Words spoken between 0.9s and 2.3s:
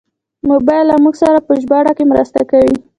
موږ سره په ژباړه کې